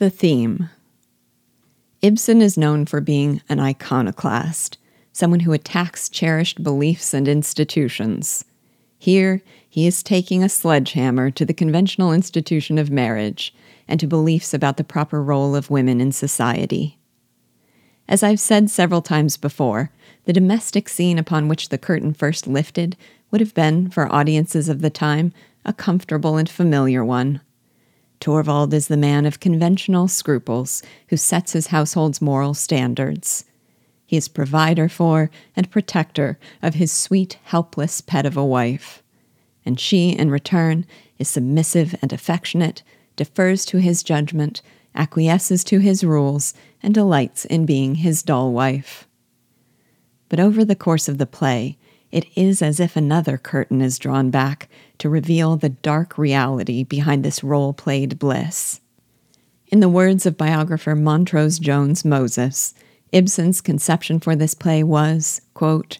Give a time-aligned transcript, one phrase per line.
[0.00, 0.70] The theme
[2.00, 4.78] Ibsen is known for being an iconoclast,
[5.12, 8.46] someone who attacks cherished beliefs and institutions.
[8.98, 13.54] Here, he is taking a sledgehammer to the conventional institution of marriage
[13.86, 16.98] and to beliefs about the proper role of women in society.
[18.08, 19.90] As I've said several times before,
[20.24, 22.96] the domestic scene upon which the curtain first lifted
[23.30, 25.34] would have been, for audiences of the time,
[25.66, 27.42] a comfortable and familiar one.
[28.20, 33.46] Torvald is the man of conventional scruples who sets his household's moral standards.
[34.04, 39.02] He is provider for and protector of his sweet, helpless pet of a wife.
[39.64, 40.84] And she, in return,
[41.18, 42.82] is submissive and affectionate,
[43.16, 44.60] defers to his judgment,
[44.94, 46.52] acquiesces to his rules,
[46.82, 49.06] and delights in being his dull wife.
[50.28, 51.78] But over the course of the play,
[52.12, 57.24] it is as if another curtain is drawn back to reveal the dark reality behind
[57.24, 58.80] this role played bliss.
[59.68, 62.74] In the words of biographer Montrose Jones Moses,
[63.12, 65.98] Ibsen's conception for this play was, quote,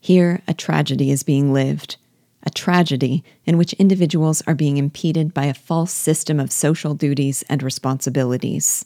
[0.00, 1.96] Here a tragedy is being lived,
[2.42, 7.42] a tragedy in which individuals are being impeded by a false system of social duties
[7.48, 8.84] and responsibilities.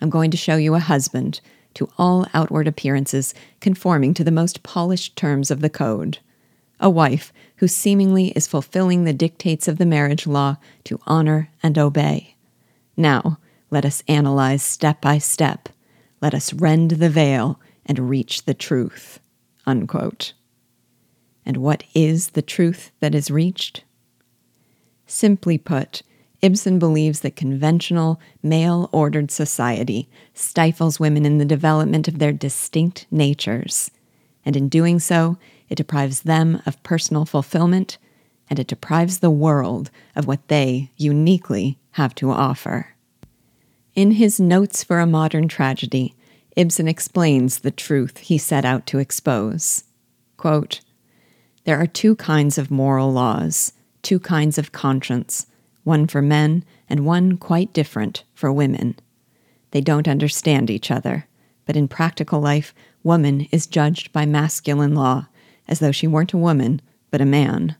[0.00, 1.40] I'm going to show you a husband
[1.74, 6.18] to all outward appearances conforming to the most polished terms of the code.
[6.80, 11.78] A wife who seemingly is fulfilling the dictates of the marriage law to honor and
[11.78, 12.36] obey.
[12.96, 13.38] Now,
[13.70, 15.68] let us analyze step by step.
[16.20, 19.20] Let us rend the veil and reach the truth.
[19.66, 20.32] Unquote.
[21.44, 23.84] And what is the truth that is reached?
[25.06, 26.02] Simply put,
[26.46, 33.04] Ibsen believes that conventional, male ordered society stifles women in the development of their distinct
[33.10, 33.90] natures,
[34.44, 37.98] and in doing so, it deprives them of personal fulfillment,
[38.48, 42.94] and it deprives the world of what they uniquely have to offer.
[43.96, 46.14] In his Notes for a Modern Tragedy,
[46.54, 49.82] Ibsen explains the truth he set out to expose.
[50.36, 50.80] Quote,
[51.64, 55.48] there are two kinds of moral laws, two kinds of conscience
[55.86, 58.96] one for men and one quite different for women.
[59.70, 61.28] They don't understand each other,
[61.64, 62.74] but in practical life,
[63.04, 65.28] woman is judged by masculine law,
[65.68, 67.76] as though she weren't a woman, but a man.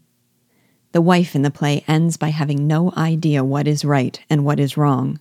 [0.93, 4.61] The wife in the play ends by having no idea what is right and what
[4.61, 5.19] is wrong.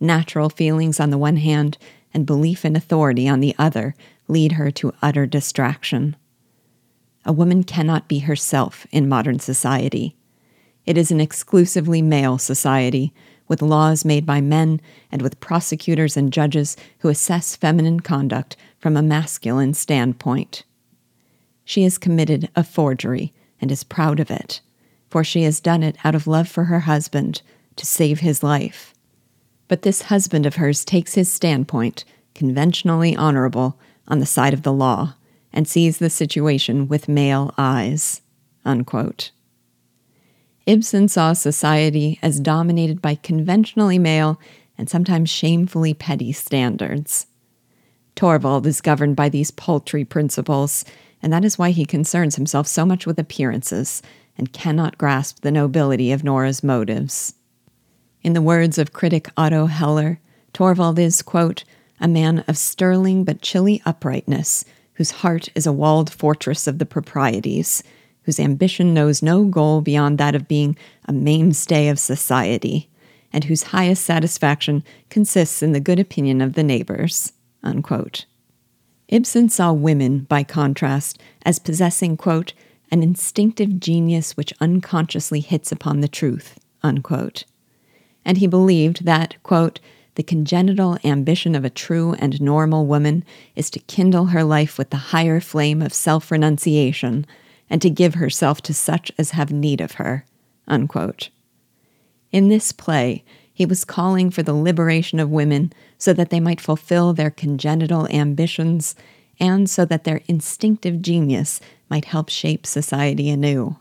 [0.00, 1.78] Natural feelings on the one hand
[2.12, 3.94] and belief in authority on the other
[4.26, 6.16] lead her to utter distraction.
[7.24, 10.16] A woman cannot be herself in modern society.
[10.86, 13.12] It is an exclusively male society,
[13.48, 14.80] with laws made by men
[15.10, 20.64] and with prosecutors and judges who assess feminine conduct from a masculine standpoint.
[21.64, 24.60] She has committed a forgery and is proud of it,
[25.10, 27.42] for she has done it out of love for her husband
[27.76, 28.94] to save his life.
[29.68, 32.04] But this husband of hers takes his standpoint,
[32.34, 35.14] conventionally honorable, on the side of the law,
[35.52, 38.22] and sees the situation with male eyes.
[38.64, 39.32] Unquote.
[40.66, 44.40] Ibsen saw society as dominated by conventionally male
[44.76, 47.28] and sometimes shamefully petty standards.
[48.16, 50.84] Torvald is governed by these paltry principles,
[51.22, 54.02] and that is why he concerns himself so much with appearances
[54.36, 57.34] and cannot grasp the nobility of Nora's motives.
[58.22, 60.18] In the words of critic Otto Heller,
[60.52, 61.62] Torvald is, quote,
[62.00, 66.86] a man of sterling but chilly uprightness, whose heart is a walled fortress of the
[66.86, 67.82] proprieties,
[68.26, 70.76] whose ambition knows no goal beyond that of being
[71.06, 72.90] a mainstay of society,
[73.32, 77.32] and whose highest satisfaction consists in the good opinion of the neighbors.
[77.62, 78.26] Unquote.
[79.08, 82.52] Ibsen saw women, by contrast, as possessing, quote,
[82.90, 87.44] an instinctive genius which unconsciously hits upon the truth, unquote.
[88.24, 89.78] And he believed that, quote,
[90.16, 94.90] the congenital ambition of a true and normal woman is to kindle her life with
[94.90, 97.26] the higher flame of self renunciation
[97.68, 100.24] and to give herself to such as have need of her.
[100.68, 101.30] Unquote.
[102.32, 106.60] In this play, he was calling for the liberation of women so that they might
[106.60, 108.94] fulfill their congenital ambitions
[109.40, 113.76] and so that their instinctive genius might help shape society anew.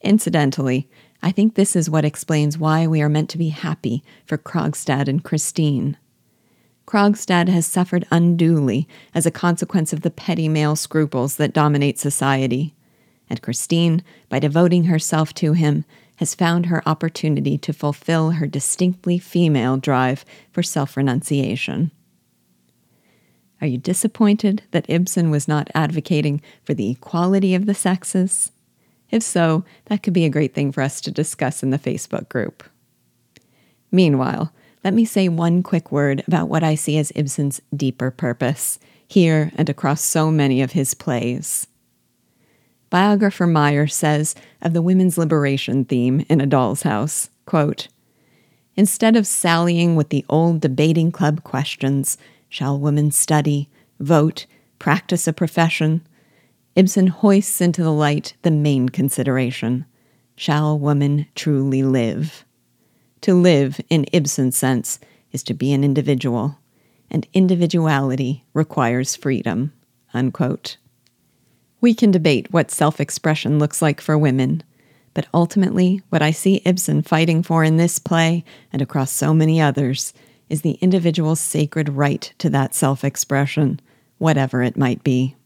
[0.00, 0.88] Incidentally,
[1.22, 5.08] I think this is what explains why we are meant to be happy for Krogstad
[5.08, 5.96] and Christine.
[6.86, 12.74] Krogstad has suffered unduly as a consequence of the petty male scruples that dominate society.
[13.28, 15.84] And Christine, by devoting herself to him,
[16.16, 21.90] has found her opportunity to fulfill her distinctly female drive for self renunciation.
[23.60, 28.52] Are you disappointed that Ibsen was not advocating for the equality of the sexes?
[29.10, 32.28] If so, that could be a great thing for us to discuss in the Facebook
[32.28, 32.62] group.
[33.90, 34.52] Meanwhile,
[34.84, 38.78] let me say one quick word about what I see as Ibsen's deeper purpose,
[39.08, 41.66] here and across so many of his plays.
[42.88, 47.88] Biographer Meyer says of the women's liberation theme in A Doll's House, quote,
[48.76, 52.18] Instead of sallying with the old debating club questions,
[52.48, 53.68] shall women study,
[53.98, 54.46] vote,
[54.78, 56.06] practice a profession?
[56.76, 59.86] Ibsen hoists into the light the main consideration
[60.38, 62.45] Shall woman truly live?
[63.22, 64.98] To live, in Ibsen's sense,
[65.32, 66.58] is to be an individual,
[67.10, 69.72] and individuality requires freedom.
[70.14, 70.76] Unquote.
[71.80, 74.62] We can debate what self expression looks like for women,
[75.14, 79.60] but ultimately, what I see Ibsen fighting for in this play and across so many
[79.60, 80.12] others
[80.48, 83.80] is the individual's sacred right to that self expression,
[84.18, 85.36] whatever it might be.